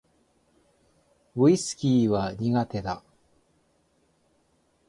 [1.35, 3.03] ウィスキーは苦手だ